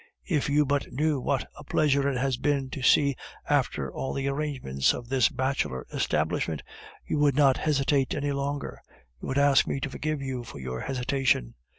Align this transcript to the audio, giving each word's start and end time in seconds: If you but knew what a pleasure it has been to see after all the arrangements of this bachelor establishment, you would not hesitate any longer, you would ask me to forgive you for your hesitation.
If 0.25 0.49
you 0.49 0.65
but 0.65 0.91
knew 0.91 1.19
what 1.21 1.47
a 1.59 1.63
pleasure 1.63 2.09
it 2.09 2.17
has 2.17 2.35
been 2.37 2.71
to 2.71 2.81
see 2.81 3.15
after 3.47 3.93
all 3.93 4.13
the 4.13 4.27
arrangements 4.27 4.95
of 4.95 5.09
this 5.09 5.29
bachelor 5.29 5.85
establishment, 5.93 6.63
you 7.05 7.19
would 7.19 7.35
not 7.35 7.57
hesitate 7.57 8.15
any 8.15 8.31
longer, 8.31 8.81
you 9.21 9.27
would 9.27 9.37
ask 9.37 9.67
me 9.67 9.79
to 9.81 9.91
forgive 9.91 10.19
you 10.19 10.43
for 10.43 10.57
your 10.57 10.79
hesitation. 10.79 11.53